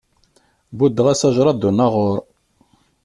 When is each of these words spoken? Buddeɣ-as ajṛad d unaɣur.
Buddeɣ-as 0.77 1.21
ajṛad 1.27 1.57
d 1.61 1.63
unaɣur. 1.69 2.17